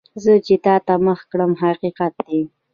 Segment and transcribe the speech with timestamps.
[0.23, 2.41] زه چې تا ته مخ کړم، حقیقت دی.